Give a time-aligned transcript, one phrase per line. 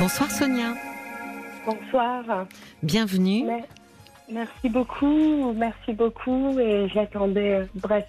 [0.00, 0.74] Bonsoir Sonia.
[1.66, 2.46] Bonsoir.
[2.82, 3.44] Bienvenue.
[3.46, 3.64] Mais-
[4.32, 6.58] merci beaucoup, merci beaucoup.
[6.58, 8.06] Et j'attendais, euh, bref.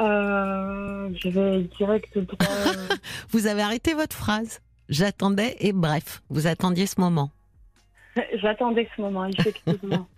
[0.00, 2.36] Euh, je vais direct droit.
[2.68, 2.94] euh,
[3.30, 4.60] Vous avez arrêté votre phrase.
[4.88, 7.30] J'attendais et bref, vous attendiez ce moment.
[8.34, 10.06] j'attendais ce moment, effectivement.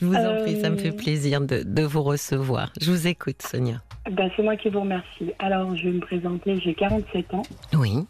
[0.00, 2.72] Je vous en prie, ça me Euh, fait plaisir de, de vous recevoir.
[2.80, 3.80] Je vous écoute Sonia.
[4.10, 5.30] ben, c'est moi qui vous remercie.
[5.38, 6.58] Alors, je vais me présenter.
[6.58, 7.42] J'ai 47 ans.
[7.74, 8.04] Oui.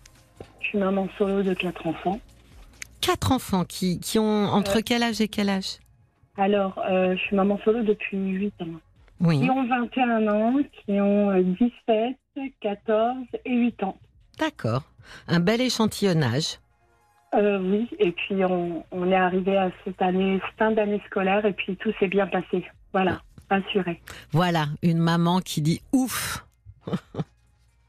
[0.63, 2.21] Je suis maman solo de quatre enfants.
[3.01, 4.83] Quatre enfants qui, qui ont entre Euh.
[4.85, 5.79] quel âge et quel âge?
[6.39, 8.81] Alors, euh, je suis maman solo depuis 8 ans.
[9.21, 9.41] Oui.
[9.41, 12.17] Qui ont 21 ans, qui ont euh, 17,
[12.61, 13.97] 14 et 8 ans.
[14.39, 14.83] D'accord.
[15.29, 16.59] Un bel échantillonnage.
[17.35, 21.53] Euh, oui, et puis on, on est arrivé à cette année, fin d'année scolaire, et
[21.53, 22.65] puis tout s'est bien passé.
[22.93, 23.21] Voilà,
[23.51, 24.01] rassuré.
[24.33, 26.45] Voilà, une maman qui dit ouf.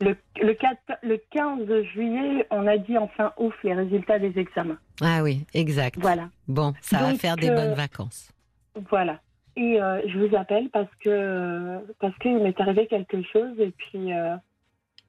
[0.04, 4.78] Le, le, 4 le 15 juillet, on a dit enfin ouf les résultats des examens.
[5.02, 5.98] Ah oui, exact.
[6.00, 8.32] Voilà, Bon, ça va faire des euh, bonnes vacances.
[8.90, 9.20] voilà.
[9.56, 14.12] Et euh, je vous appelle parce que parce qu'il m'est arrivé quelque chose, et puis
[14.12, 14.36] euh,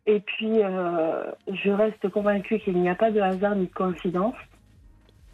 [0.06, 4.34] et puis euh, je reste convaincue qu'il n'y a pas de hasard ni de coïncidence.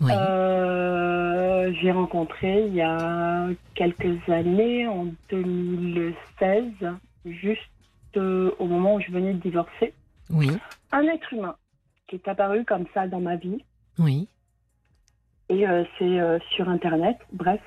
[0.01, 0.13] Oui.
[0.15, 6.65] Euh, j'ai rencontré il y a quelques années, en 2016,
[7.27, 7.70] juste
[8.17, 9.95] euh, au moment où je venais de divorcer,
[10.31, 10.51] Oui.
[10.93, 11.57] un être humain
[12.09, 13.63] qui est apparu comme ça dans ma vie.
[13.99, 14.29] Oui.
[15.49, 17.61] Et euh, c'est euh, sur Internet, bref.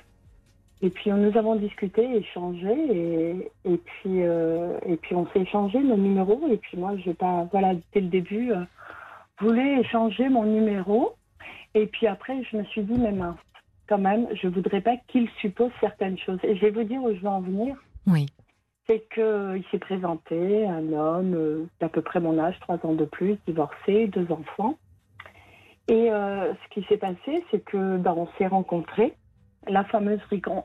[0.81, 5.95] Et puis nous avons discuté, échangé, et, et puis et puis on s'est échangé nos
[5.95, 6.41] numéros.
[6.51, 8.51] Et puis moi, je pas, voilà, dès le début,
[9.39, 11.15] voulais échanger mon numéro.
[11.73, 13.37] Et puis après, je me suis dit, mais mince,
[13.87, 16.39] quand même, je voudrais pas qu'il suppose certaines choses.
[16.43, 17.75] Et je vais vous dire où je veux en venir.
[18.07, 18.25] Oui.
[18.87, 23.05] C'est qu'il s'est présenté, un homme euh, d'à peu près mon âge, trois ans de
[23.05, 24.77] plus, divorcé, deux enfants.
[25.87, 29.13] Et euh, ce qui s'est passé, c'est que ben, on s'est rencontrés,
[29.67, 30.19] la fameuse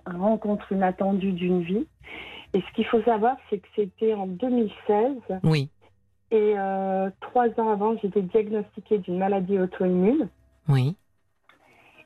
[0.06, 1.86] rencontre inattendue d'une vie.
[2.54, 5.16] Et ce qu'il faut savoir, c'est que c'était en 2016.
[5.44, 5.68] Oui.
[6.30, 10.28] Et euh, trois ans avant, j'étais diagnostiquée d'une maladie auto-immune.
[10.68, 10.96] Oui.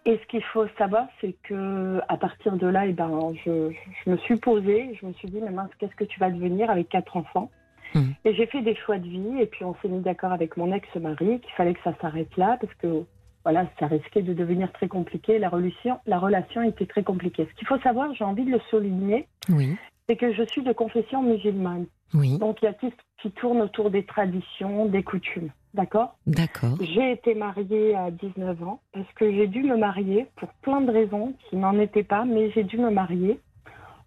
[0.04, 3.70] Et ce qu'il faut savoir, c'est que à partir de là, eh ben, je,
[4.04, 6.70] je me suis posée, je me suis dit, mais mince, qu'est-ce que tu vas devenir
[6.70, 7.50] avec quatre enfants?
[7.94, 8.14] Mhm.
[8.24, 10.72] Et j'ai fait des choix de vie, et puis on s'est mis d'accord avec mon
[10.72, 13.04] ex-mari qu'il fallait que ça s'arrête là, parce que
[13.44, 15.38] voilà, ça risquait de devenir très compliqué.
[15.38, 17.46] La relation, la relation était très compliquée.
[17.50, 19.76] Ce qu'il faut savoir, j'ai envie de le souligner, Oui.
[20.08, 21.86] c'est que je suis de confession musulmane.
[22.14, 22.38] Oui.
[22.38, 25.50] Donc il y a tout ce qui tourne autour des traditions, des coutumes.
[25.74, 26.16] D'accord?
[26.26, 26.76] D'accord.
[26.80, 30.90] j'ai été mariée à 19 ans parce que j'ai dû me marier pour plein de
[30.90, 33.40] raisons qui n'en étaient pas, mais j'ai dû me marier.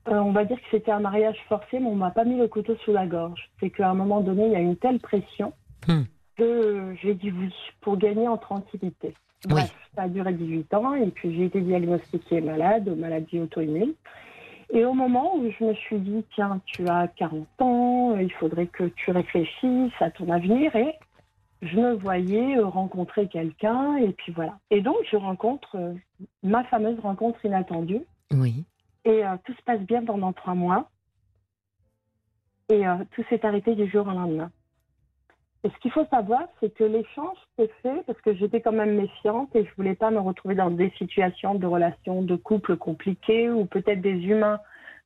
[0.07, 2.47] Euh, on va dire que c'était un mariage forcé, mais on m'a pas mis le
[2.47, 3.49] couteau sous la gorge.
[3.59, 5.53] C'est qu'à un moment donné, il y a une telle pression
[5.87, 6.03] Hmm.
[6.37, 9.13] que euh, j'ai dit oui pour gagner en tranquillité.
[9.47, 13.93] Bref, ça a duré 18 ans et puis j'ai été diagnostiquée malade, maladie auto-immune.
[14.71, 18.67] Et au moment où je me suis dit, tiens, tu as 40 ans, il faudrait
[18.67, 20.95] que tu réfléchisses à ton avenir et
[21.61, 24.57] je me voyais rencontrer quelqu'un et puis voilà.
[24.71, 25.93] Et donc je rencontre euh,
[26.43, 28.63] ma fameuse rencontre inattendue Oui.
[29.05, 30.89] et euh, tout se passe bien pendant trois mois
[32.69, 34.51] et euh, tout s'est arrêté du jour au lendemain.
[35.65, 38.95] Et ce qu'il faut savoir, c'est que l'échange s'est fait parce que j'étais quand même
[38.97, 43.49] méfiante et je voulais pas me retrouver dans des situations de relations de couple compliquées
[43.49, 44.59] ou peut-être des humains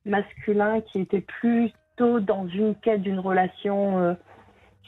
[0.04, 4.14] masculins qui étaient plutôt dans une quête d'une relation euh,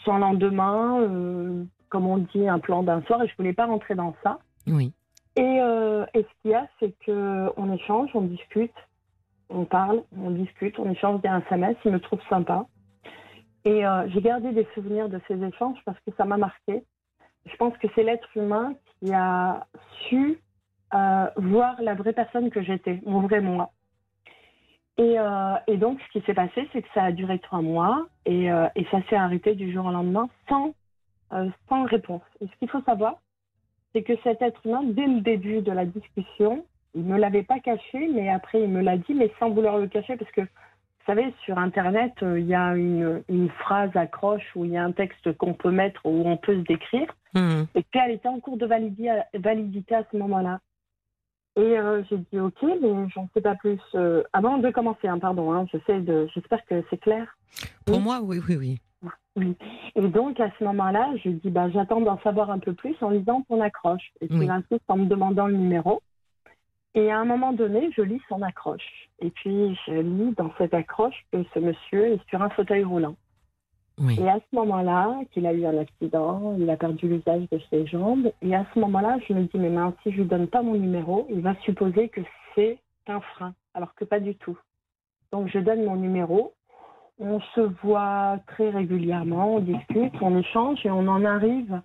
[0.05, 3.95] sans lendemain, euh, comme on dit, un plan d'un soir, et je voulais pas rentrer
[3.95, 4.41] dans ça.
[4.67, 4.93] Oui.
[5.37, 8.75] Et, euh, et ce qu'il y a, c'est que on échange, on discute,
[9.49, 12.67] on parle, on discute, on échange des SMS, il me trouve sympa.
[13.65, 16.85] Et euh, j'ai gardé des souvenirs de ces échanges parce que ça m'a marqué.
[17.47, 19.67] Je pense que c'est l'être humain qui a
[20.09, 20.39] su
[20.95, 23.71] euh, voir la vraie personne que j'étais, mon vrai moi.
[24.99, 28.07] Et, euh, et donc, ce qui s'est passé, c'est que ça a duré trois mois
[28.27, 28.49] et,
[28.91, 30.75] ça s'est arrêté du jour au lendemain sans,
[31.69, 32.23] sans réponse.
[32.41, 33.15] Et ce qu'il faut savoir,
[33.93, 37.43] c'est que cet être humain, dès le début de la discussion, il ne me l'avait
[37.43, 40.43] pas caché, mais après il me l'a dit, mais sans vouloir le cacher, parce que
[41.05, 44.77] vous savez, sur Internet, euh, il y a une, une phrase accroche où il y
[44.77, 47.63] a un texte qu'on peut mettre, où on peut se décrire, Hmm.
[47.75, 50.61] et qu'elle était en cours de validi- validité à ce moment-là.
[51.57, 53.81] Et euh, j'ai dit ok, mais j'en sais pas plus.
[53.95, 57.37] Euh, avant de commencer, hein, pardon, hein, j'espère que c'est clair.
[57.87, 58.03] Pour Oui.
[58.03, 58.79] moi, oui, oui, oui.
[59.37, 59.57] Oui.
[59.97, 63.09] Et donc, à ce moment-là, je dis, bah, j'attends d'en savoir un peu plus en
[63.09, 64.13] lisant son accroche.
[64.21, 64.45] Et puis, Oui.
[64.45, 66.03] il insiste en me demandant le numéro.
[66.95, 69.09] Et à un moment donné, je lis son accroche.
[69.21, 73.17] Et puis, je lis dans cette accroche que ce monsieur est sur un fauteuil roulant.
[74.19, 77.87] Et à ce moment-là, qu'il a eu un accident, il a perdu l'usage de ses
[77.87, 78.33] jambes.
[78.41, 80.75] Et à ce moment-là, je me dis, mais mince, si je lui donne pas mon
[80.75, 82.21] numéro, il va supposer que
[82.55, 84.59] c'est un frein, alors que pas du tout.
[85.31, 86.55] Donc je donne mon numéro.
[87.19, 91.81] On se voit très régulièrement, on discute, on échange et on en arrive.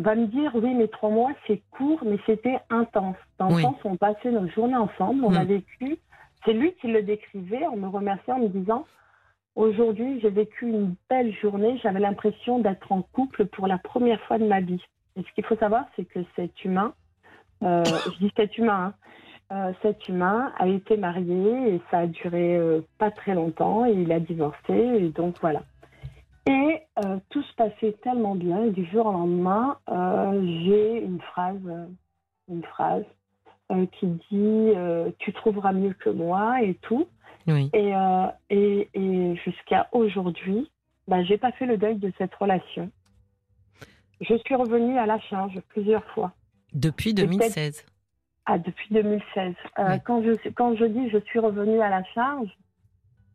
[0.00, 3.16] Va me dire, oui, mais trois mois, c'est court, mais c'était intense.
[3.38, 5.48] Dans le sens où on passait nos journées ensemble, on a mm.
[5.48, 5.98] vécu.
[6.44, 8.86] C'est lui qui le décrivait en me remerciant, en me disant,
[9.56, 11.78] Aujourd'hui, j'ai vécu une belle journée.
[11.82, 14.82] J'avais l'impression d'être en couple pour la première fois de ma vie.
[15.16, 16.94] Et ce qu'il faut savoir, c'est que cet humain,
[17.62, 18.94] euh, je dis cet humain,
[19.50, 23.84] hein, euh, cet humain a été marié et ça a duré euh, pas très longtemps
[23.84, 25.62] et il a divorcé et donc voilà.
[26.46, 26.82] Et
[27.28, 31.88] tout se passait tellement bien et du jour au lendemain, j'ai une phrase,
[32.48, 33.04] une phrase
[33.92, 34.72] qui dit
[35.18, 37.06] tu trouveras mieux que moi et tout.
[37.48, 40.70] Euh, et, et, jusqu'à aujourd'hui,
[41.08, 42.90] bah, j'ai pas fait le deuil de cette relation.
[44.20, 46.32] Je suis revenue à la charge plusieurs fois.
[46.72, 47.84] Depuis 2016
[48.46, 49.54] Ah, depuis 2016.
[49.78, 52.50] Euh, quand, je, quand je dis je suis revenue à la charge,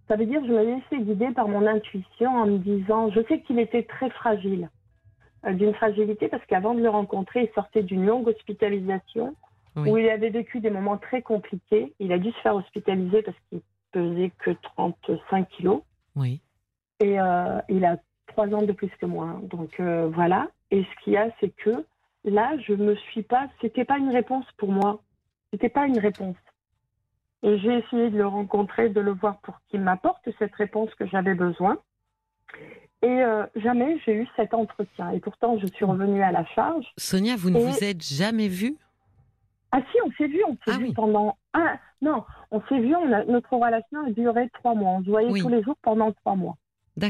[0.08, 3.22] ça veut dire que je me laissais guider par mon intuition en me disant, je
[3.28, 4.70] sais qu'il était très fragile,
[5.46, 9.36] euh, d'une fragilité parce qu'avant de le rencontrer, il sortait d'une longue hospitalisation
[9.76, 11.94] où il avait vécu des moments très compliqués.
[12.00, 13.60] Il a dû se faire hospitaliser parce qu'il
[13.92, 15.82] pesait que 35 kilos.
[16.16, 16.42] Oui.
[17.02, 17.98] Et euh, il a
[18.28, 19.40] trois ans de plus que moi.
[19.44, 20.48] Donc euh, voilà.
[20.72, 21.86] Et ce qu'il y a, c'est que
[22.24, 23.50] là, je me suis pas.
[23.62, 25.02] C'était pas une réponse pour moi.
[25.52, 26.38] C'était pas une réponse.
[27.44, 31.06] Et j'ai essayé de le rencontrer, de le voir pour qu'il m'apporte cette réponse que
[31.06, 31.78] j'avais besoin.
[33.02, 35.12] Et euh, jamais j'ai eu cet entretien.
[35.12, 36.86] Et pourtant, je suis revenue à la charge.
[36.98, 38.76] Sonia, vous ne vous êtes jamais vue?
[39.72, 41.78] Ah si, on s'est vu, on s'est ah vu pendant un...
[42.02, 42.96] Non, on s'est vu,
[43.28, 44.92] notre relation a duré trois mois.
[44.94, 46.56] On se voyait tous les jours pendant trois mois.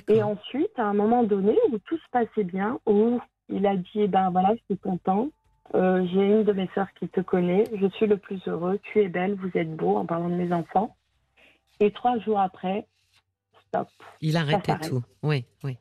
[0.09, 3.19] Et ensuite, à un moment donné, où tout se passait bien, où
[3.49, 5.29] il a dit, eh ben voilà, je suis content,
[5.73, 9.01] euh, j'ai une de mes sœurs qui te connaît, je suis le plus heureux, tu
[9.01, 10.95] es belle, vous êtes beau, en parlant de mes enfants.
[11.79, 12.87] Et trois jours après,
[13.67, 13.87] stop.
[14.21, 15.77] Il arrêtait tout, oui, oui.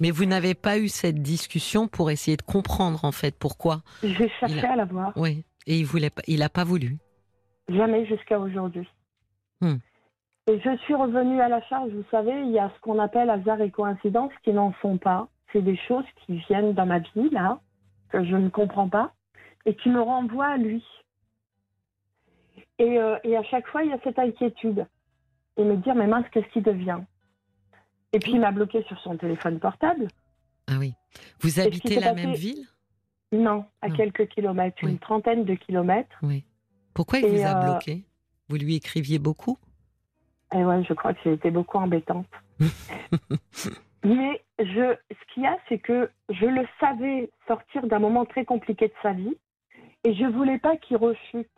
[0.00, 4.28] Mais vous n'avez pas eu cette discussion pour essayer de comprendre, en fait, pourquoi J'ai
[4.40, 5.12] cherché à la voir.
[5.16, 5.44] Oui.
[5.66, 6.96] Et il voulait il n'a pas voulu
[7.68, 8.88] Jamais jusqu'à aujourd'hui.
[9.60, 9.76] Hmm.
[10.48, 13.30] Et je suis revenue à la charge, vous savez, il y a ce qu'on appelle
[13.30, 15.28] hasard et coïncidence qui n'en sont pas.
[15.52, 17.60] C'est des choses qui viennent dans ma vie, là,
[18.10, 19.12] que je ne comprends pas,
[19.66, 20.84] et qui me renvoient à lui.
[22.78, 24.86] Et, euh, et à chaque fois, il y a cette inquiétude.
[25.56, 27.00] Et me dire, mais mince, qu'est-ce qui devient?
[28.12, 30.08] Et puis, il m'a bloqué sur son téléphone portable.
[30.66, 30.94] Ah oui.
[31.40, 32.66] Vous habitez la même ville?
[33.32, 36.16] Non, à quelques kilomètres, une trentaine de kilomètres.
[36.22, 36.44] Oui.
[36.94, 38.04] Pourquoi il vous a euh, bloqué?
[38.48, 39.58] Vous lui écriviez beaucoup?
[40.52, 42.26] Et eh ouais, je crois que j'ai été beaucoup embêtante.
[44.02, 48.88] Mais ce qu'il y a, c'est que je le savais sortir d'un moment très compliqué
[48.88, 49.36] de sa vie
[50.04, 51.48] et je voulais pas qu'il rechute.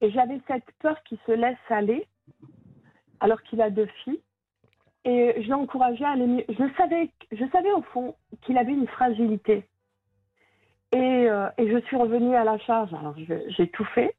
[0.00, 2.06] Et j'avais cette peur qu'il se laisse aller
[3.20, 4.20] alors qu'il a deux filles.
[5.04, 6.44] Et je l'ai encouragé à aller mieux.
[6.48, 9.64] Je savais, je savais au fond qu'il avait une fragilité.
[10.94, 12.92] Euh, et, je suis revenue à la charge.
[12.94, 14.14] Alors, j'ai tout fait.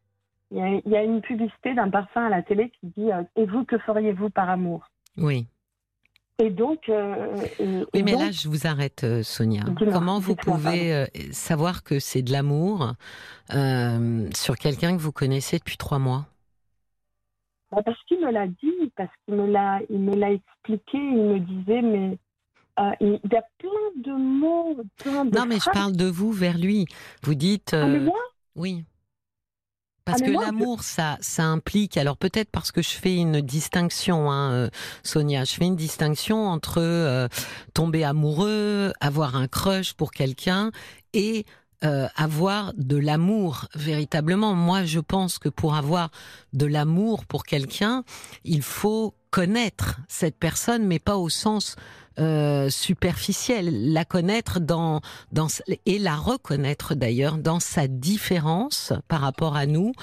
[0.51, 3.63] Il y, a, une publicité d'un parfum à la télé qui dit euh, Et vous,
[3.63, 4.85] que feriez-vous par amour?
[5.17, 5.47] Oui.
[6.39, 6.89] Et donc.
[6.89, 7.27] Euh,
[7.93, 9.63] oui, mais là, je vous arrête, Sonia.
[9.91, 12.93] Comment vous pouvez savoir que c'est de l'amour
[13.49, 16.25] sur quelqu'un que vous connaissez depuis trois mois?
[17.71, 20.97] Bah, Parce qu'il me l'a dit, parce qu'il me l'a expliqué.
[20.97, 22.17] Il me disait Mais
[22.79, 26.31] euh, il y a plein de mots, plein de Non, mais je parle de vous
[26.31, 26.85] vers lui.
[27.23, 27.73] Vous dites.
[27.73, 28.19] Ah, mais euh, moi?
[28.55, 28.85] Oui.
[30.05, 31.97] Parce ah, que l'amour, ça, ça implique.
[31.97, 34.69] Alors peut-être parce que je fais une distinction, hein, euh,
[35.03, 35.43] Sonia.
[35.43, 37.29] Je fais une distinction entre
[37.73, 40.71] tomber amoureux, avoir un crush pour quelqu'un
[41.13, 41.45] et
[42.15, 44.53] avoir de l'amour véritablement.
[44.53, 46.11] Moi, je pense que pour avoir
[46.53, 48.03] de l'amour pour quelqu'un,
[48.43, 51.75] il faut connaître cette personne, mais pas au sens
[52.19, 55.01] euh, superficielle, la connaître dans,
[55.31, 55.47] dans
[55.85, 59.93] et la reconnaître d'ailleurs dans sa différence par rapport à nous,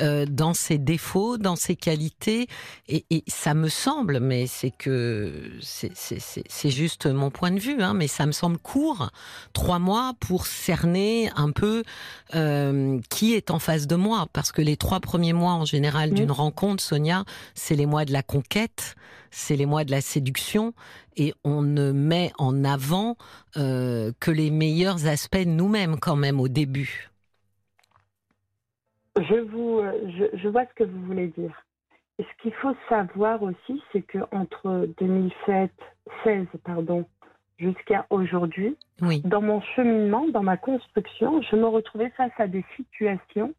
[0.00, 2.46] euh, dans ses défauts, dans ses qualités.
[2.88, 7.94] Et, et ça me semble, mais c'est que c'est juste mon point de vue, hein,
[7.94, 9.10] mais ça me semble court,
[9.52, 11.82] trois mois pour cerner un peu
[12.34, 16.12] euh, qui est en face de moi, parce que les trois premiers mois en général
[16.12, 18.94] d'une rencontre, Sonia, c'est les mois de la conquête,
[19.30, 20.72] c'est les mois de la séduction,
[21.18, 23.16] et on ne met en avant
[23.56, 27.10] euh, que les meilleurs aspects nous-mêmes quand même au début.
[29.16, 29.82] Je, vous,
[30.34, 31.64] je, vois ce que vous voulez dire.
[32.20, 35.72] ce qu'il faut savoir aussi, c'est que entre 2007,
[36.24, 37.04] 16, pardon,
[37.58, 38.76] jusqu'à aujourd'hui,
[39.24, 43.52] dans mon cheminement, dans ma construction, je me retrouvais face à des situations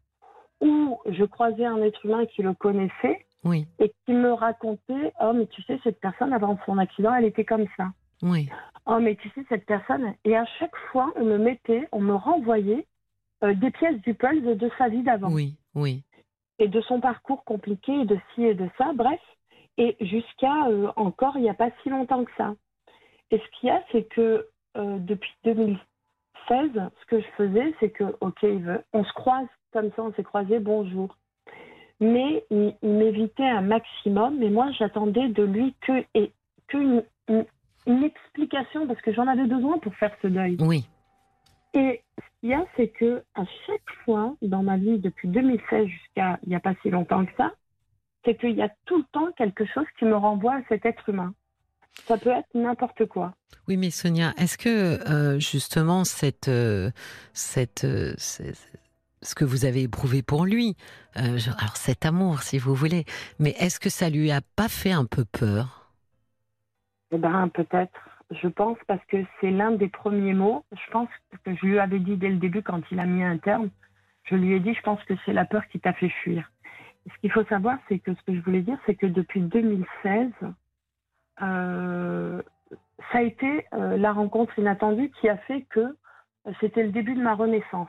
[0.60, 5.46] où je croisais un être humain qui le connaissait et qui me racontait Oh, mais
[5.46, 7.88] tu sais, cette personne, avant son accident, elle était comme ça.
[8.22, 8.48] Oui.
[8.86, 10.14] Oh, mais tu sais, cette personne.
[10.24, 12.86] Et à chaque fois, on me mettait, on me renvoyait
[13.42, 15.30] euh, des pièces du puzzle de sa vie d'avant.
[15.30, 16.02] Oui, oui.
[16.58, 19.20] Et de son parcours compliqué, de ci et de ça, bref.
[19.78, 22.54] Et jusqu'à euh, encore, il n'y a pas si longtemps que ça.
[23.30, 25.78] Et ce qu'il y a, c'est que euh, depuis 2016,
[26.50, 28.44] ce que je faisais, c'est que, OK,
[28.92, 31.16] on se croise comme ça, on s'est croisés, bonjour.
[32.00, 36.32] Mais il, m'évitait un maximum, mais moi, j'attendais de lui que, et,
[36.68, 40.56] que une, explication, parce que j'en avais besoin pour faire ce deuil.
[40.60, 40.86] Oui.
[41.74, 45.86] Et ce qu'il y a, c'est que à chaque fois dans ma vie, depuis 2016
[45.86, 47.52] jusqu'à il n'y a pas si longtemps que ça,
[48.24, 51.08] c'est qu'il y a tout le temps quelque chose qui me renvoie à cet être
[51.08, 51.34] humain.
[52.06, 53.34] Ça peut être n'importe quoi.
[53.68, 54.68] Oui, mais Sonia, est-ce que
[55.08, 56.90] euh, justement cette, euh,
[57.32, 58.14] cette, euh,
[59.22, 60.76] ce que vous avez éprouvé pour lui,
[61.14, 63.04] alors cet amour, si vous voulez,
[63.38, 65.80] mais est-ce que ça lui a pas fait un peu peur?
[67.12, 67.98] Eh ben, peut-être.
[68.30, 70.64] Je pense parce que c'est l'un des premiers mots.
[70.72, 71.08] Je pense
[71.44, 73.70] que je lui avais dit dès le début quand il a mis un terme.
[74.24, 76.50] Je lui ai dit, je pense que c'est la peur qui t'a fait fuir.
[77.06, 80.30] Ce qu'il faut savoir, c'est que ce que je voulais dire, c'est que depuis 2016,
[81.42, 82.42] euh,
[83.10, 87.14] ça a été euh, la rencontre inattendue qui a fait que euh, c'était le début
[87.14, 87.88] de ma renaissance.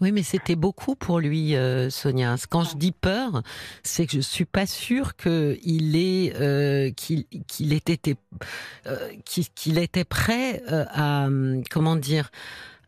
[0.00, 1.56] Oui, mais c'était beaucoup pour lui,
[1.90, 2.36] Sonia.
[2.48, 3.42] Quand je dis peur,
[3.82, 8.14] c'est que je suis pas sûre qu'il est qu'il qu'il était
[10.04, 11.28] prêt à
[11.70, 12.30] comment dire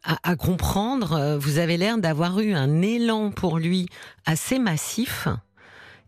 [0.04, 1.36] à comprendre.
[1.38, 3.88] Vous avez l'air d'avoir eu un élan pour lui
[4.24, 5.28] assez massif.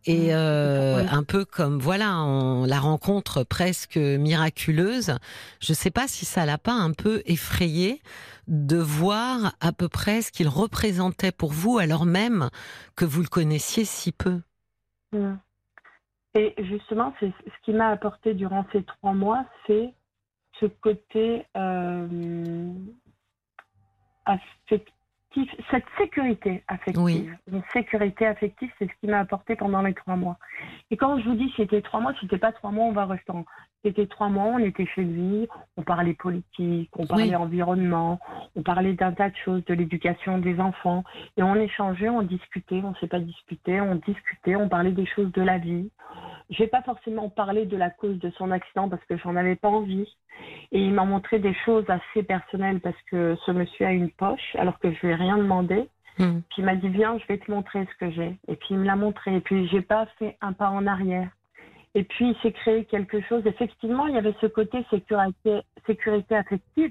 [0.05, 0.35] Et mmh.
[0.35, 5.17] euh, un peu comme voilà, on, la rencontre presque miraculeuse.
[5.61, 8.01] Je ne sais pas si ça l'a pas un peu effrayé
[8.49, 12.51] de voir à peu près ce qu'il représentait pour vous, alors même
[12.97, 14.41] que vous le connaissiez si peu.
[15.13, 15.35] Mmh.
[16.35, 19.93] Et justement, c'est ce qui m'a apporté durant ces trois mois, c'est
[20.59, 22.73] ce côté euh,
[24.25, 24.95] affectif
[25.71, 27.37] cette sécurité affective.
[27.51, 30.37] Une sécurité affective, c'est ce qui m'a apporté pendant les trois mois.
[30.91, 33.33] Et quand je vous dis c'était trois mois, c'était pas trois mois, on va rester
[33.33, 33.45] en.
[33.85, 38.21] C'était trois mois, on était chez lui, on parlait politique, on parlait environnement,
[38.55, 41.03] on parlait d'un tas de choses, de l'éducation des enfants.
[41.37, 45.07] Et on échangeait, on discutait, on ne s'est pas disputé, on discutait, on parlait des
[45.07, 45.91] choses de la vie.
[46.51, 49.57] Je n'ai pas forcément parlé de la cause de son accident parce que j'en avais
[49.57, 50.09] pas envie.
[50.71, 54.55] Et il m'a montré des choses assez personnelles parce que ce monsieur a une poche
[54.57, 55.89] alors que je lui ai rien demandé.
[56.19, 56.41] Hmm.
[56.51, 58.37] Puis il m'a dit viens, je vais te montrer ce que j'ai.
[58.47, 59.35] Et puis il me l'a montré.
[59.37, 61.29] Et puis j'ai pas fait un pas en arrière.
[61.95, 63.43] Et puis il s'est créé quelque chose.
[63.47, 66.91] Effectivement, il y avait ce côté sécurité, sécurité affective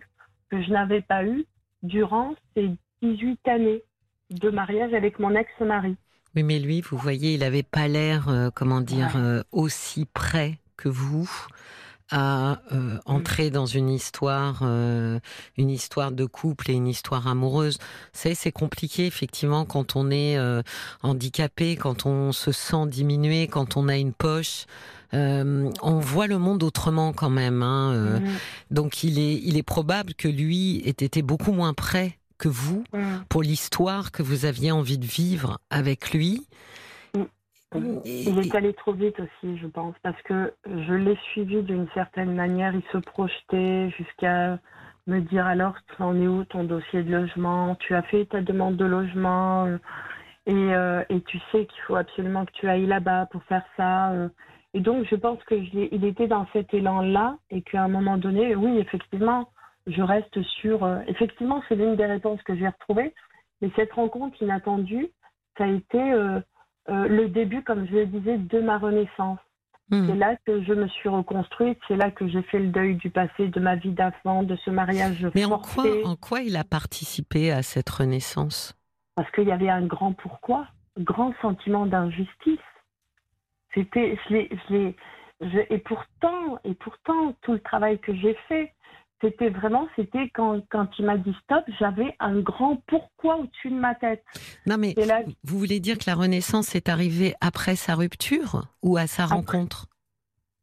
[0.50, 1.46] que je n'avais pas eu
[1.82, 2.70] durant ces
[3.02, 3.84] 18 années
[4.30, 5.96] de mariage avec mon ex-mari.
[6.36, 10.60] Oui, mais lui, vous voyez, il n'avait pas l'air, euh, comment dire, euh, aussi près
[10.78, 11.30] que vous
[12.12, 17.78] à euh, entrer dans une histoire, une histoire de couple et une histoire amoureuse.
[18.14, 20.38] C'est c'est compliqué effectivement quand on est
[21.02, 24.66] handicapé, quand on se sent diminué, quand on a une poche.
[25.14, 27.64] on voit le monde autrement quand même.
[27.64, 28.22] Hein,
[28.70, 32.84] Donc il est, il est probable que lui ait été beaucoup moins près que vous
[32.92, 33.24] mm.
[33.30, 36.48] pour l'histoire que vous aviez envie de vivre avec lui.
[37.74, 42.36] Il est allé trop vite aussi, je pense, parce que je l'ai suivi d'une certaine
[42.36, 42.74] manière.
[42.76, 44.60] Il se projetait jusqu'à
[45.08, 47.76] me dire alors, tu en es où ton dossier de logement?
[47.76, 49.68] Tu as fait ta demande de logement?
[50.48, 54.12] Et, euh, et tu sais qu'il faut absolument que tu ailles là-bas pour faire ça.
[54.12, 54.30] Euh.
[54.74, 58.80] Et donc, je pense qu'il était dans cet élan-là et qu'à un moment donné, oui,
[58.80, 59.50] effectivement,
[59.88, 60.84] je reste sur.
[60.84, 63.14] Euh, effectivement, c'est l'une des réponses que j'ai retrouvées.
[63.62, 65.10] Mais cette rencontre inattendue,
[65.58, 66.40] ça a été euh,
[66.90, 69.40] euh, le début, comme je le disais, de ma renaissance.
[69.90, 70.08] Hmm.
[70.08, 73.10] C'est là que je me suis reconstruite, c'est là que j'ai fait le deuil du
[73.10, 76.64] passé, de ma vie d'enfant, de ce mariage Mais en quoi, en quoi il a
[76.64, 78.74] participé à cette renaissance?
[79.16, 82.60] Parce qu'il y avait un grand pourquoi, grand sentiment d'injustice.
[83.74, 84.94] C'était, je
[85.70, 88.74] et pourtant, et pourtant, tout le travail que j'ai fait,
[89.22, 93.76] c'était vraiment, c'était quand, quand il m'a dit stop, j'avais un grand pourquoi au-dessus de
[93.76, 94.24] ma tête.
[94.66, 94.96] Non, mais
[95.44, 99.88] vous voulez dire que la renaissance est arrivée après sa rupture ou à sa rencontre?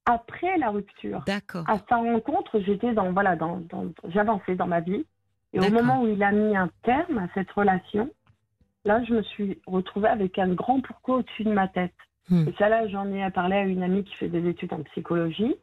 [0.06, 1.22] Après la rupture.
[1.26, 1.64] D'accord.
[1.68, 3.62] À sa rencontre, j'étais dans, voilà, dans,
[4.08, 5.04] j'avançais dans ma vie.
[5.52, 8.10] Et au moment où il a mis un terme à cette relation,
[8.84, 11.94] là, je me suis retrouvée avec un grand pourquoi au-dessus de ma tête.
[12.28, 12.46] Hmm.
[12.48, 15.54] Et ça, là, j'en ai parlé à une amie qui fait des études en psychologie.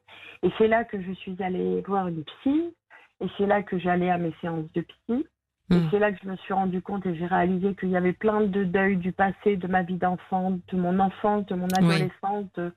[0.44, 2.74] Et c'est là que je suis allée voir une psy.
[3.22, 5.26] Et c'est là que j'allais à mes séances de psy.
[5.72, 5.88] Et hmm.
[5.90, 8.42] c'est là que je me suis rendu compte et j'ai réalisé qu'il y avait plein
[8.42, 12.72] de deuils du passé, de ma vie d'enfant, de mon enfance, de mon adolescence, de,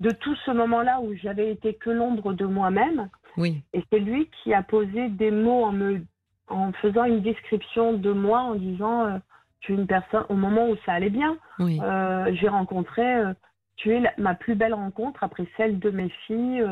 [0.00, 3.08] de, tout ce moment-là où j'avais été que l'ombre de moi-même.
[3.38, 3.62] Oui.
[3.72, 6.02] Et c'est lui qui a posé des mots en me
[6.48, 9.18] en faisant une description de moi en disant euh,
[9.60, 11.38] tu es une personne au moment où ça allait bien.
[11.60, 13.32] Euh, j'ai rencontré euh,
[13.76, 16.64] tu es ma plus belle rencontre après celle de mes filles.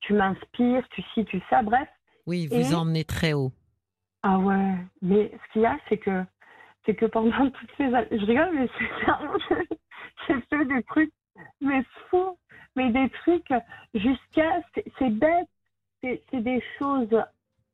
[0.00, 1.88] tu m'inspires, tu sais, tu ça, bref.
[2.30, 3.50] Oui, vous emmenez très haut.
[4.22, 6.22] Ah ouais, mais ce qu'il y a, c'est que,
[6.86, 8.68] c'est que pendant toutes ces années, je rigole, mais
[10.28, 11.12] j'ai fait des trucs,
[11.60, 12.38] mais fous,
[12.76, 13.52] mais des trucs
[13.94, 14.62] jusqu'à,
[15.00, 15.48] c'est bête,
[16.02, 17.20] c'est des choses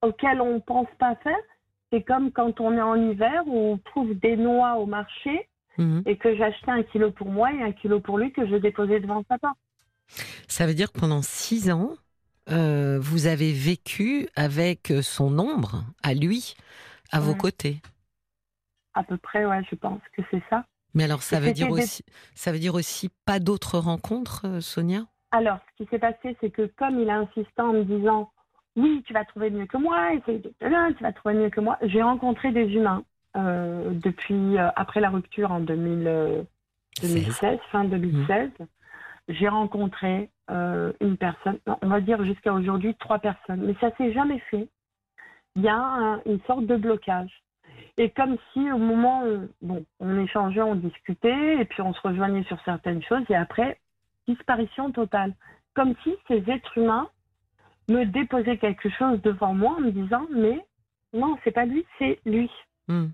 [0.01, 1.37] auxquelles on ne pense pas faire.
[1.93, 6.03] C'est comme quand on est en hiver où on trouve des noix au marché mhm.
[6.07, 9.01] et que j'achetais un kilo pour moi et un kilo pour lui que je déposais
[9.01, 9.59] devant sa porte.
[10.49, 11.97] Ça veut dire que pendant six ans,
[12.51, 16.55] euh, vous avez vécu avec son ombre à lui,
[17.11, 17.81] à vos côtés.
[18.95, 20.65] À peu près, ouais, je pense que c'est ça.
[20.95, 22.03] Mais alors, ça veut dire aussi,
[22.35, 25.05] ça veut dire aussi pas d'autres rencontres, euh, Sonia?
[25.33, 28.31] Alors, ce qui s'est passé, c'est que comme il a insisté en me disant,
[28.77, 31.77] oui, tu vas trouver mieux que moi, essaye de tu vas trouver mieux que moi.
[31.83, 33.05] J'ai rencontré des humains
[33.37, 38.51] euh, depuis après la rupture en 2016, fin 2016.
[38.59, 38.65] Mmh.
[39.29, 44.13] J'ai rencontré euh, une personne, on va dire jusqu'à aujourd'hui trois personnes, mais ça s'est
[44.13, 44.69] jamais fait.
[45.57, 47.43] Il y a une sorte de blocage.
[47.99, 52.01] Et comme si au moment où bon, on échangeait, on discutait, et puis on se
[52.01, 53.79] rejoignait sur certaines choses, et après,
[54.29, 55.35] disparition totale.
[55.75, 57.09] Comme si ces êtres humains
[57.89, 60.65] me déposaient quelque chose devant moi en me disant, mais
[61.13, 62.51] non, c'est pas lui, c'est lui.
[62.89, 63.09] Hmm.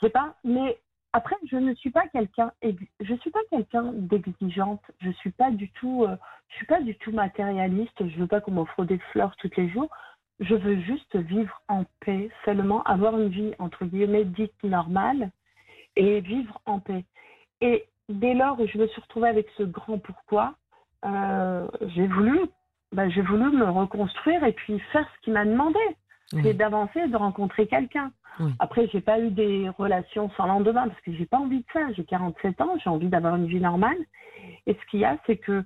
[0.00, 0.78] C'est pas, mais
[1.12, 4.82] après, je ne suis pas quelqu'un, je suis pas quelqu'un d'exigeante.
[5.00, 6.16] Je suis pas du tout, euh,
[6.48, 8.08] je suis pas du tout matérialiste.
[8.08, 9.90] Je veux pas qu'on m'offre des fleurs tous les jours.
[10.38, 15.30] Je veux juste vivre en paix, seulement avoir une vie entre guillemets dite normale
[15.96, 17.04] et vivre en paix.
[17.60, 20.54] Et dès lors je me suis retrouvée avec ce grand pourquoi,
[21.04, 22.40] euh, j'ai voulu,
[22.92, 25.78] bah, j'ai voulu me reconstruire et puis faire ce qu'il m'a demandé,
[26.30, 28.12] c'est d'avancer, de rencontrer quelqu'un.
[28.34, 31.64] Après, Après, j'ai pas eu des relations sans lendemain parce que j'ai pas envie de
[31.72, 31.92] ça.
[31.94, 33.98] J'ai 47 ans, j'ai envie d'avoir une vie normale.
[34.66, 35.62] Et ce qu'il y a, c'est que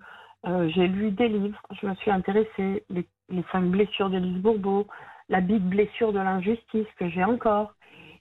[0.47, 4.43] euh, j'ai lu des livres, je me suis intéressée, les, les cinq blessures de Lise
[4.43, 4.87] Bourbeau,
[5.29, 7.75] la big blessure de l'injustice que j'ai encore,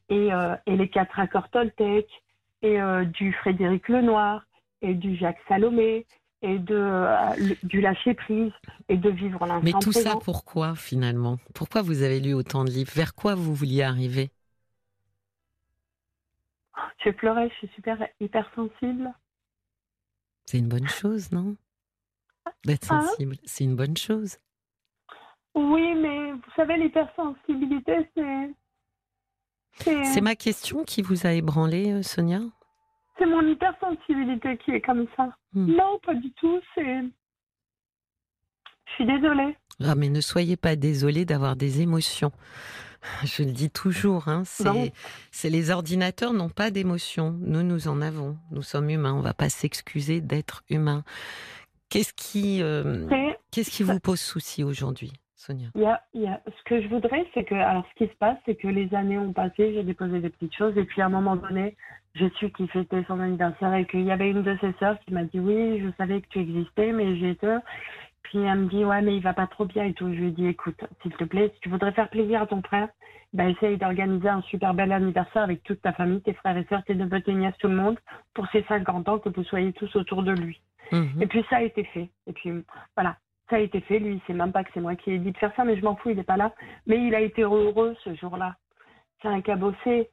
[0.10, 2.08] et, euh, et, les quatre accords Toltec,
[2.62, 4.46] et euh, du Frédéric Lenoir,
[4.82, 6.06] et du Jacques Salomé,
[6.44, 8.52] et de, euh, du lâcher prise
[8.90, 11.40] et de vivre l'instant Mais tout ça, pourquoi finalement?
[11.56, 12.92] Pourquoi vous avez lu autant de livres?
[12.94, 14.30] Vers quoi vous vouliez arriver?
[17.04, 19.12] Je pleurais, je suis super hypersensible.
[20.46, 21.56] C'est une bonne chose, non?
[22.66, 23.02] D'être hein?
[23.02, 24.38] sensible, c'est une bonne chose.
[25.56, 28.50] Oui, mais vous savez, l'hypersensibilité, c'est...
[30.14, 32.42] C'est ma question qui vous a ébranlé, euh, Sonia?
[33.18, 35.36] C'est mon hypersensibilité qui est comme ça.
[35.54, 35.76] Hmm.
[35.76, 36.60] Non, pas du tout.
[36.76, 37.02] C'est.
[38.86, 39.56] Je suis désolée.
[39.84, 42.32] Ah, mais ne soyez pas désolée d'avoir des émotions.
[43.26, 47.36] Je le dis toujours, hein, c'est les ordinateurs n'ont pas d'émotions.
[47.42, 48.38] Nous, nous en avons.
[48.52, 49.14] Nous sommes humains.
[49.14, 51.04] On ne va pas s'excuser d'être humain.
[51.90, 53.06] Qu'est-ce qui, euh,
[53.52, 55.68] qu'est-ce qui vous pose souci aujourd'hui Sonia?
[55.76, 58.12] Il y, a, il y a, Ce que je voudrais, c'est que, alors ce qui
[58.12, 61.02] se passe, c'est que les années ont passé, j'ai déposé des petites choses, et puis
[61.02, 61.76] à un moment donné,
[62.16, 65.14] je suis qui fêtait son anniversaire et qu'il y avait une de ses sœurs qui
[65.14, 67.62] m'a dit oui, je savais que tu existais, mais j'ai peur.
[68.24, 70.08] Puis elle me dit ouais, mais il va pas trop bien et tout.
[70.14, 72.62] Je lui ai dit écoute, s'il te plaît, si tu voudrais faire plaisir à ton
[72.62, 72.90] frère,
[73.34, 76.84] ben essaye d'organiser un super bel anniversaire avec toute ta famille, tes frères et sœurs,
[76.84, 78.00] tes neveux, tes nièces, tout le monde,
[78.36, 80.62] pour ses 50 ans, que vous soyez tous autour de lui.
[80.92, 81.22] Mhm.
[81.22, 82.10] Et puis ça a été fait.
[82.28, 82.52] Et puis
[82.96, 83.18] voilà,
[83.50, 83.98] ça a été fait.
[83.98, 85.84] Lui, c'est même pas que c'est moi qui ai dit de faire ça, mais je
[85.84, 86.54] m'en fous, il n'est pas là.
[86.86, 88.56] Mais il a été heureux ce jour-là.
[89.22, 90.10] C'est un cabossé.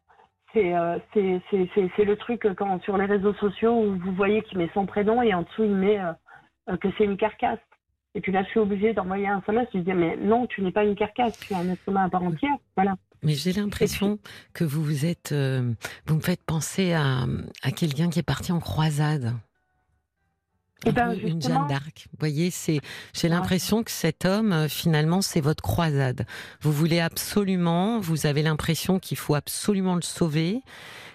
[0.57, 4.87] Euh, c'est le truc quand sur les réseaux sociaux où vous voyez qu'il met son
[4.87, 6.13] prénom et en dessous il met euh,
[6.71, 7.59] euh, que c'est une carcasse.
[8.17, 9.69] Et puis là, je suis obligée d'envoyer un SMS.
[9.73, 12.09] Je dis mais non, tu n'es pas une carcasse, tu es un être humain à
[12.09, 12.57] part entière.
[12.77, 12.97] Voilà.
[13.23, 14.19] Mais j'ai l'impression
[14.53, 17.27] que vous vous êtes, vous me faites penser à,
[17.63, 19.35] à quelqu'un qui est parti en croisade.
[20.87, 22.07] Eh ben, une Jeanne d'Arc.
[22.11, 22.81] Vous voyez, c'est,
[23.13, 26.25] j'ai l'impression que cet homme, euh, finalement, c'est votre croisade.
[26.63, 30.63] Vous voulez absolument, vous avez l'impression qu'il faut absolument le sauver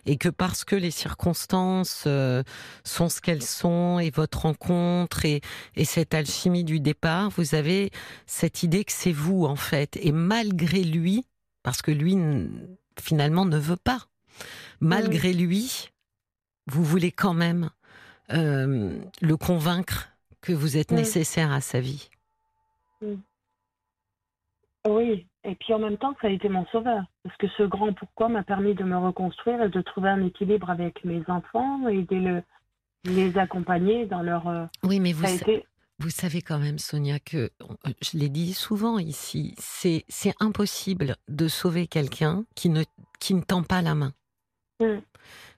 [0.05, 2.43] et que parce que les circonstances euh,
[2.83, 5.41] sont ce qu'elles sont et votre rencontre et,
[5.75, 7.91] et cette alchimie du départ, vous avez
[8.27, 9.97] cette idée que c'est vous, en fait.
[9.99, 11.25] Et malgré lui,
[11.63, 12.15] parce que lui,
[13.01, 14.05] finalement, ne veut pas,
[14.79, 15.89] malgré lui,
[16.67, 17.71] vous voulez quand même
[18.29, 20.09] le convaincre
[20.41, 22.09] que vous êtes nécessaire à sa vie.
[24.87, 27.03] Oui, et puis en même temps, ça a été mon sauveur.
[27.23, 30.69] Parce que ce grand pourquoi m'a permis de me reconstruire et de trouver un équilibre
[30.69, 32.43] avec mes enfants et de
[33.05, 34.47] les accompagner dans leur.
[34.47, 35.25] Euh, oui, mais vous,
[35.99, 41.47] vous savez quand même, Sonia, que euh, je l'ai dit souvent ici, c'est impossible de
[41.47, 42.83] sauver quelqu'un qui ne,
[43.19, 44.13] qui ne tend pas la main.
[44.79, 44.97] Mmh.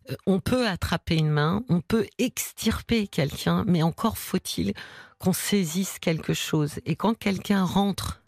[0.10, 4.74] Euh, on peut attraper une main, on peut extirper quelqu'un, mais encore faut-il
[5.20, 6.80] qu'on saisisse quelque chose.
[6.86, 8.22] Et quand quelqu'un rentre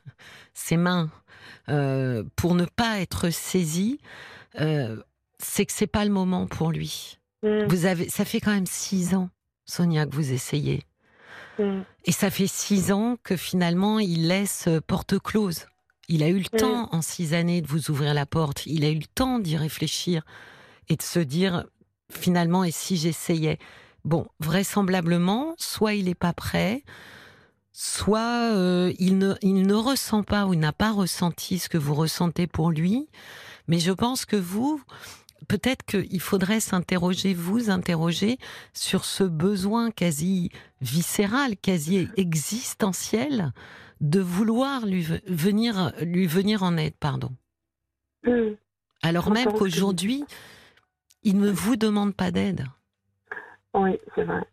[0.53, 1.09] ses mains
[1.69, 3.99] euh, pour ne pas être saisi,
[4.59, 4.97] euh,
[5.37, 7.19] c'est que c'est pas le moment pour lui.
[7.43, 7.65] Mm.
[7.67, 9.29] Vous avez, ça fait quand même six ans,
[9.65, 10.83] Sonia, que vous essayez.
[11.59, 11.81] Mm.
[12.05, 15.65] Et ça fait six ans que finalement il laisse porte close.
[16.07, 16.59] Il a eu le mm.
[16.59, 18.65] temps en six années de vous ouvrir la porte.
[18.65, 20.23] Il a eu le temps d'y réfléchir
[20.89, 21.65] et de se dire
[22.11, 23.59] finalement et si j'essayais?
[24.05, 26.83] Bon, vraisemblablement, soit il n'est pas prêt,
[27.71, 31.95] soit euh, il, ne, il ne ressent pas ou n'a pas ressenti ce que vous
[31.95, 33.07] ressentez pour lui,
[33.67, 34.81] mais je pense que vous,
[35.47, 38.37] peut-être qu'il faudrait s'interroger, vous interroger
[38.73, 40.49] sur ce besoin quasi
[40.81, 43.53] viscéral, quasi existentiel
[44.01, 47.31] de vouloir lui venir, lui venir en aide, pardon.
[48.25, 48.55] Mmh.
[49.01, 50.25] Alors même qu'aujourd'hui,
[51.23, 52.65] il ne vous demande pas d'aide.
[53.73, 54.43] Oui, c'est vrai.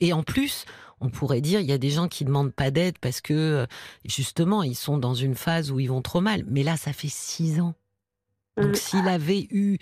[0.00, 0.64] Et en plus,
[1.00, 3.66] on pourrait dire il y a des gens qui demandent pas d'aide parce que euh,
[4.04, 6.44] justement ils sont dans une phase où ils vont trop mal.
[6.48, 7.74] Mais là, ça fait six ans.
[8.56, 8.74] Donc mm.
[8.74, 9.78] s'il avait eu,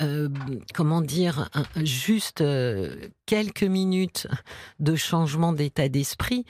[0.00, 0.28] euh,
[0.74, 4.26] comment dire, juste euh, quelques minutes
[4.80, 6.44] de changement d'état d'esprit,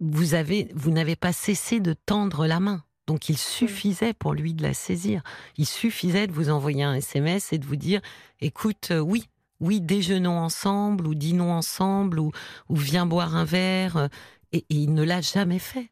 [0.00, 2.82] vous avez, vous n'avez pas cessé de tendre la main.
[3.10, 3.38] Donc il mm.
[3.38, 5.22] suffisait pour lui de la saisir.
[5.56, 8.00] Il suffisait de vous envoyer un SMS et de vous dire,
[8.40, 9.24] écoute, oui,
[9.58, 12.30] oui, déjeunons ensemble, ou dînons ensemble, ou,
[12.68, 13.96] ou viens boire un verre.
[13.96, 14.06] Euh,
[14.52, 15.90] et, il ne l'a jamais fait.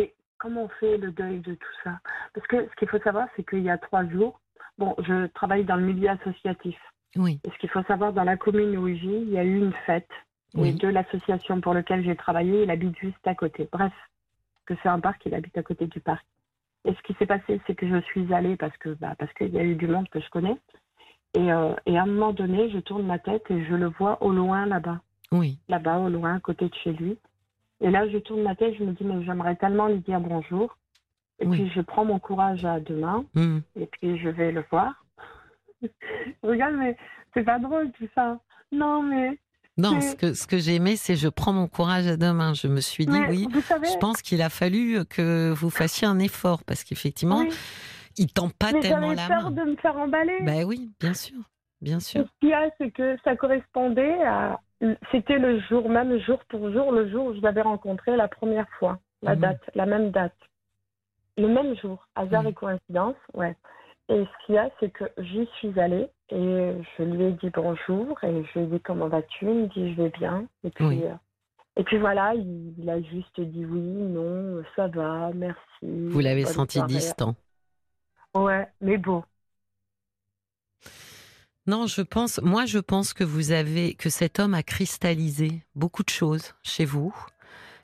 [0.00, 2.00] Et comment on fait le deuil de tout ça?
[2.32, 4.40] Parce que ce qu'il faut savoir, c'est qu'il y a trois jours,
[4.78, 6.78] bon, je travaille dans le milieu associatif.
[7.14, 7.40] Oui.
[7.44, 9.58] Et ce qu'il faut savoir, dans la commune où je vis, il y a eu
[9.58, 10.08] une fête.
[10.58, 13.68] Et de l'association pour laquelle j'ai travaillé, il habite juste à côté.
[13.72, 13.92] Bref,
[14.74, 16.24] que c'est un parc, il habite à côté du parc.
[16.84, 19.54] Et ce qui s'est passé, c'est que je suis allée parce que bah, parce qu'il
[19.54, 20.56] y a eu du monde que je connais.
[21.36, 24.32] Euh, et, à un moment donné, je tourne ma tête et je le vois au
[24.32, 25.00] loin là-bas.
[25.30, 25.58] Oui.
[25.68, 27.16] Là-bas, au loin, à côté de chez lui.
[27.80, 30.76] Et là, je tourne ma tête, je me dis, mais j'aimerais tellement lui dire bonjour.
[31.38, 33.24] Et puis, je prends mon courage à deux mains.
[33.34, 33.60] Hmm.
[33.74, 35.04] Et puis, je vais le voir.
[36.42, 36.96] Regarde, mais
[37.34, 38.38] c'est pas drôle tout ça.
[38.70, 39.38] Non, mais.
[39.78, 42.52] Non, ce que, ce que j'ai aimé, c'est je prends mon courage à deux mains.
[42.52, 46.62] Je me suis dit, oui, je pense qu'il a fallu que vous fassiez un effort
[46.64, 47.44] parce qu'effectivement,
[48.18, 50.40] il tend pas tellement la peur de me faire emballer.
[50.42, 51.38] Ben oui, bien sûr,
[51.80, 52.24] bien sûr.
[52.24, 54.60] ce qu'il y a, c'est que ça correspondait à.
[55.12, 58.68] C'était le jour, même jour pour jour, le jour où je l'avais rencontré la première
[58.78, 59.40] fois, la mhm.
[59.40, 60.34] date, la même date.
[61.38, 62.48] Le même jour, hasard mhm.
[62.48, 63.56] et coïncidence, ouais.
[64.08, 67.50] Et ce qu'il y a, c'est que j'y suis allée et je lui ai dit
[67.52, 69.44] bonjour et je lui ai dit comment vas-tu?
[69.44, 70.46] Il me dit je vais bien.
[70.64, 71.14] Et puis, euh,
[71.76, 75.58] et puis voilà, il, a juste dit oui, non, ça va, merci.
[75.82, 77.34] Vous l'avez senti distant
[78.34, 79.22] Ouais, mais bon.
[81.66, 86.02] Non, je pense, moi je pense que vous avez, que cet homme a cristallisé beaucoup
[86.02, 87.14] de choses chez vous,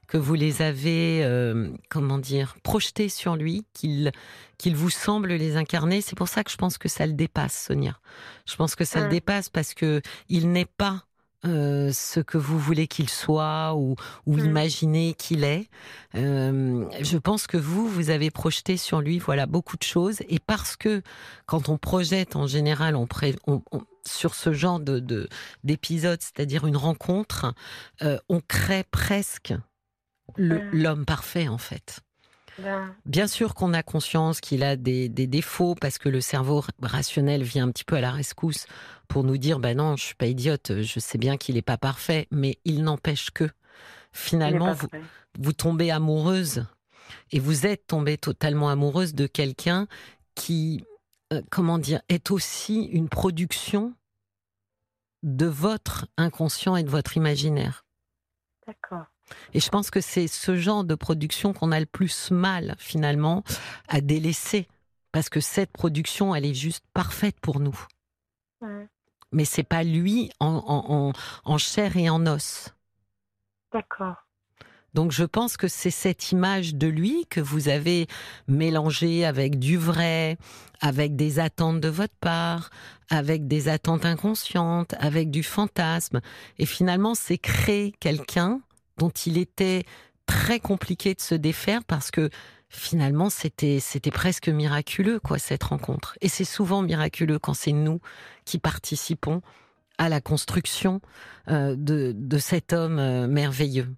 [0.09, 4.11] que vous les avez, euh, comment dire, projetées sur lui, qu'il
[4.57, 6.01] qu'il vous semble les incarner.
[6.01, 8.01] C'est pour ça que je pense que ça le dépasse, Sonia.
[8.47, 11.05] Je pense que ça le dépasse parce que il n'est pas
[11.47, 13.95] euh, ce que vous voulez qu'il soit ou,
[14.27, 14.45] ou mm.
[14.45, 15.69] imaginez qu'il est.
[16.17, 20.19] Euh, je pense que vous, vous avez projeté sur lui, voilà, beaucoup de choses.
[20.29, 21.01] Et parce que
[21.47, 23.07] quand on projette en général, on,
[24.05, 25.29] sur ce genre de
[25.63, 27.55] d'épisode, c'est-à-dire une rencontre,
[28.03, 29.63] euh, on crée presque mm.
[30.37, 32.01] L'homme parfait en fait.
[32.59, 32.93] Ben.
[33.07, 37.45] Bien sûr qu'on a conscience qu'il a des, des, défauts parce que le cerveau rationnel
[37.45, 38.67] vient un petit peu à la rescousse
[39.07, 41.79] pour nous dire ben non, je suis pas idiote, je sais bien qu'il n'est pas
[41.79, 43.49] parfait, mais il n'empêche que
[44.13, 44.89] finalement vous,
[45.39, 46.67] vous tombez amoureuse
[47.31, 49.87] et vous êtes tombée totalement amoureuse de quelqu'un
[50.35, 50.85] qui
[51.33, 53.95] euh, comment dire est aussi une production
[55.23, 57.85] de votre inconscient et de votre imaginaire.
[58.67, 59.07] D'accord.
[59.55, 63.43] Et je pense que c'est ce genre de production qu'on a le plus mal finalement
[63.89, 64.69] à délaisser
[65.13, 67.79] parce que cette production, elle est juste parfaite pour nous.
[69.33, 71.13] Mais c'est pas lui en,
[71.45, 72.75] en, chair et en os.
[73.73, 74.17] D'accord.
[74.95, 78.07] Donc je pense que c'est cette image de lui que vous avez
[78.49, 80.39] mélangée avec du vrai,
[80.81, 82.71] avec des attentes de votre part,
[83.11, 86.21] avec des attentes inconscientes, avec du fantasme.
[86.59, 88.61] Et finalement, c'est créer quelqu'un
[88.99, 89.85] dont il était
[90.27, 92.29] très compliqué de se défaire parce que
[92.69, 98.01] finalement c'était c'était presque miraculeux quoi cette rencontre et c'est souvent miraculeux quand c'est nous
[98.45, 99.41] qui participons
[99.99, 101.01] à la construction
[101.49, 103.89] euh, de, de cet homme euh, merveilleux.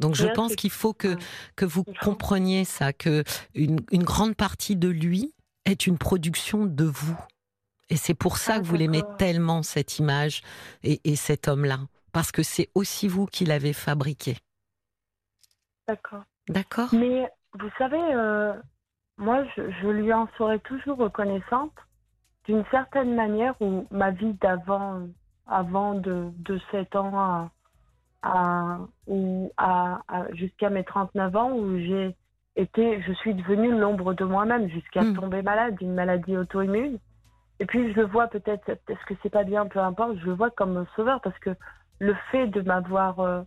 [0.00, 1.16] Donc je pense qu'il faut que,
[1.56, 5.34] que vous compreniez ça, que une, une, grande partie de lui
[5.64, 7.18] est une production de vous.
[7.90, 10.42] Et c'est pour ça ah, que vous l'aimez tellement, cette image
[10.84, 11.80] et, et cet homme-là.
[12.12, 14.36] Parce que c'est aussi vous qui l'avez fabriqué.
[15.86, 16.24] D'accord.
[16.48, 16.88] D'accord?
[16.92, 18.54] Mais vous savez, euh,
[19.16, 21.72] moi, je, je, lui en serai toujours reconnaissante
[22.44, 25.02] d'une certaine manière où ma vie d'avant,
[25.46, 27.50] avant de, de 7 ans à,
[28.22, 30.00] à, ou à,
[30.32, 32.16] jusqu'à mes 39 ans où j'ai
[32.56, 35.14] été, je suis devenue l'ombre de moi-même jusqu'à hmm.
[35.14, 36.98] tomber malade d'une maladie auto-immune.
[37.60, 40.34] Et puis je le vois peut-être, est-ce que c'est pas bien, peu importe, je le
[40.34, 41.50] vois comme sauveur parce que
[41.98, 43.42] le fait de m'avoir euh,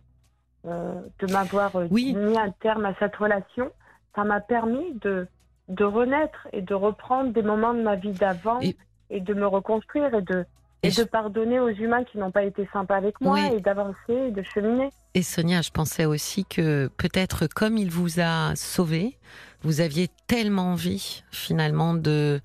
[0.66, 3.70] euh, de m'avoir euh, mis un terme à cette relation,
[4.14, 5.26] ça m'a permis de
[5.68, 9.20] de renaître et de reprendre des moments de ma vie d'avant et...
[9.20, 10.44] de me reconstruire et de
[10.82, 14.30] et, de pardonner aux humains qui n'ont pas été sympas avec moi et d'avancer et
[14.30, 14.90] de cheminer.
[15.14, 19.18] Et Sonia, je pensais aussi que peut-être comme il vous a sauvé,
[19.62, 22.40] vous aviez tellement envie finalement de...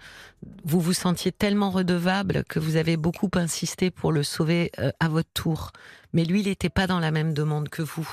[0.64, 5.10] Vous vous sentiez tellement redevable que vous avez beaucoup insisté pour le sauver euh, à
[5.10, 5.72] votre tour.
[6.14, 8.08] Mais lui, il n'était pas dans la même demande que vous.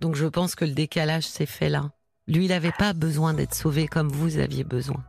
[0.00, 1.90] Donc je pense que le décalage s'est fait là.
[2.28, 5.02] Lui, il n'avait pas besoin d'être sauvé comme vous aviez besoin.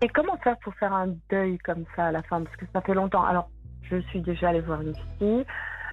[0.00, 2.42] Et comment faire pour faire un deuil comme ça à la fin?
[2.42, 3.24] Parce que ça fait longtemps.
[3.24, 3.48] Alors,
[3.82, 5.44] je suis déjà allée voir une fille.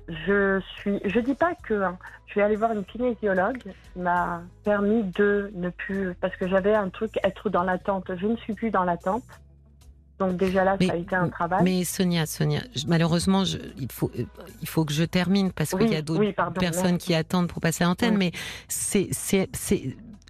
[0.07, 4.41] Je suis, je dis pas que hein, je vais aller voir une kinésiologue qui m'a
[4.63, 8.11] permis de ne plus, parce que j'avais un truc être dans l'attente.
[8.15, 9.23] Je ne suis plus dans l'attente.
[10.17, 11.63] Donc déjà là, ça a été un travail.
[11.63, 13.43] Mais Sonia, Sonia, malheureusement,
[13.77, 14.25] il faut euh,
[14.61, 17.85] il faut que je termine parce qu'il y a d'autres personnes qui attendent pour passer
[17.85, 18.17] à l'antenne.
[18.17, 18.31] Mais
[18.67, 19.47] c'est c'est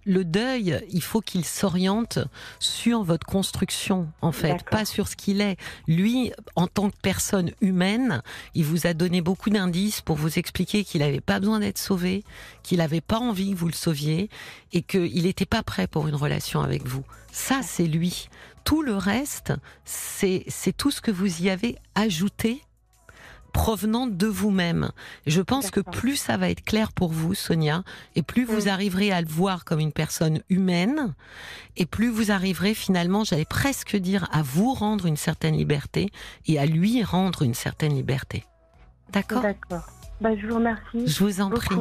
[0.06, 2.20] le deuil, il faut qu'il s'oriente
[2.60, 5.58] sur votre construction, en fait, pas sur ce qu'il est.
[5.88, 8.22] Lui, en tant que personne humaine,
[8.56, 12.24] il vous a donné beaucoup d'indices pour vous expliquer qu'il n'avait pas besoin d'être sauvé,
[12.64, 14.30] qu'il n'avait pas envie que vous le sauviez
[14.74, 17.04] et qu'il n'était pas prêt pour une relation avec vous.
[17.32, 18.30] Ça, c'est lui.
[18.64, 19.54] Tout le reste,
[19.86, 20.46] c'est
[20.78, 22.62] tout ce que vous y avez ajouté
[23.50, 24.92] provenant de vous-même.
[25.28, 27.84] Je pense que plus ça va être clair pour vous, Sonia,
[28.16, 28.70] et plus vous mm.
[28.70, 31.14] arriverez à le voir comme une personne humaine,
[31.78, 36.12] et plus vous arriverez finalement, j'allais presque dire, à vous rendre une certaine liberté
[36.48, 38.46] et à lui rendre une certaine liberté.
[39.12, 39.42] D'accord?
[39.42, 39.88] D'accord.
[40.22, 41.08] Bah, je vous remercie.
[41.08, 41.76] Je vous en prie.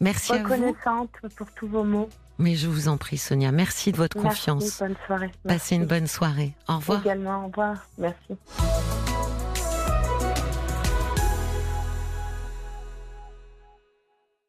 [0.00, 0.44] Merci à vous.
[0.44, 2.08] Reconnaissante pour tous vos mots.
[2.38, 3.52] Mais je vous en prie, Sonia.
[3.52, 4.80] Merci de votre confiance.
[4.80, 5.30] Bonne soirée.
[5.46, 6.54] Passez une bonne soirée.
[6.68, 7.00] Au revoir.
[7.02, 7.86] Également, au revoir.
[7.98, 9.11] Merci.